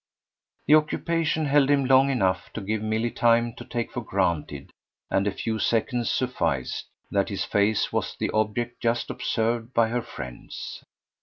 The 0.65 0.73
occupation 0.73 1.45
held 1.45 1.69
him 1.69 1.85
long 1.85 2.09
enough 2.09 2.51
to 2.53 2.61
give 2.61 2.81
Milly 2.81 3.11
time 3.11 3.53
to 3.53 3.63
take 3.63 3.91
for 3.91 4.01
granted 4.01 4.71
and 5.11 5.27
a 5.27 5.31
few 5.31 5.59
seconds 5.59 6.09
sufficed 6.09 6.87
that 7.11 7.29
his 7.29 7.45
face 7.45 7.93
was 7.93 8.15
the 8.17 8.31
object 8.31 8.81
just 8.81 9.11
observed 9.11 9.75
by 9.75 9.89
her 9.89 10.01
friends. 10.01 10.83